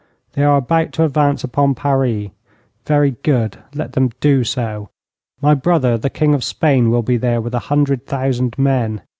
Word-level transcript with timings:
They 0.33 0.41
are 0.41 0.57
about 0.57 0.93
to 0.93 1.03
advance 1.05 1.43
upon 1.43 1.75
Paris. 1.75 2.29
Very 2.87 3.17
good. 3.21 3.59
Let 3.75 3.93
them 3.93 4.09
do 4.19 4.43
so. 4.43 4.89
My 5.43 5.53
brother, 5.53 5.95
the 5.95 6.09
King 6.09 6.33
of 6.33 6.43
Spain, 6.43 6.89
will 6.89 7.03
be 7.03 7.17
there 7.17 7.39
with 7.39 7.53
a 7.53 7.59
hundred 7.69 8.07
thousand 8.07 8.57
men. 8.57 9.01